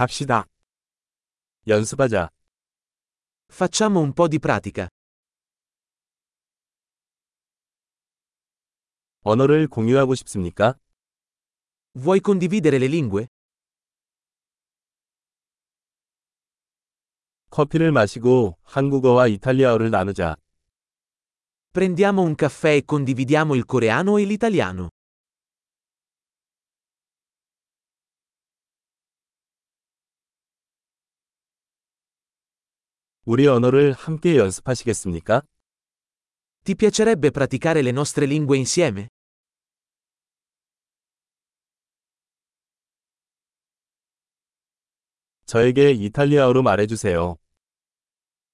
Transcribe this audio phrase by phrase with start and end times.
[0.00, 0.45] 갑시다.
[1.67, 2.29] 연습하자.
[3.49, 4.87] Facciamo un po' di pratica.
[9.23, 10.75] 언어를 공유하고 싶습니까?
[11.93, 13.27] Vuoi condividere le lingue?
[17.49, 20.37] 커피를 마시고 한국어와 이탈리아어를 나누자.
[21.73, 24.89] Prendiamo un caffè e condividiamo il coreano e l'italiano.
[33.23, 35.43] 우리 언어를 함께 연습하시겠습니까?
[36.63, 39.07] Ti piacerebbe praticare le nostre lingue insieme?
[45.45, 47.35] 저에게 이탈리아어로 말해주세요.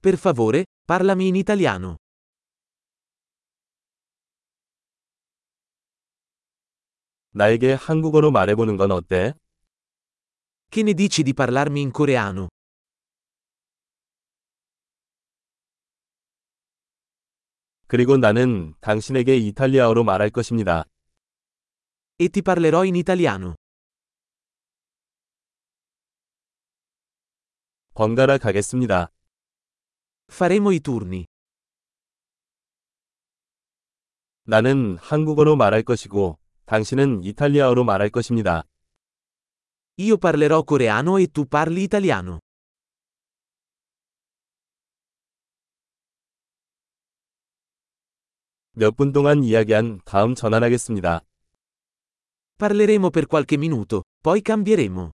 [0.00, 1.96] Per favore, parlami in italiano.
[7.30, 9.34] 나에게 한국어로 말해보는 건 어때?
[10.70, 12.51] Che ne dici di parlarmi in coreano?
[17.92, 20.86] 그리고 나는 당신에게 이탈리아어로 말할 것입니다.
[22.18, 23.54] E ti parlerò in italiano.
[27.92, 29.12] 번갈아 가겠습니다.
[30.30, 31.26] Faremo i turni.
[34.44, 38.64] 나는 한국어로 말할 것이고, 당신은 이탈리아어로 말할 것입니다.
[39.98, 42.40] Io parlerò coreano e tu parli italiano.
[48.74, 51.20] 몇 분 동안 이야기한 다음 전환하겠습니다.
[52.58, 55.10] Parleremo per qualche minuto, poi cambieremo.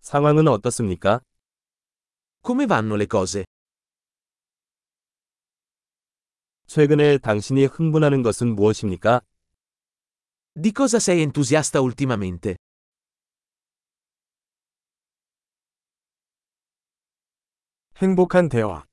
[0.00, 1.20] 상황은 어떻습니까?
[2.44, 3.44] Come vanno le cose?
[6.66, 9.22] 최근에 당신이 흥분하는 것은 무엇입니까?
[10.54, 12.56] Di cosa sei entusiasta ultimamente?
[18.02, 18.84] 행복한 대화.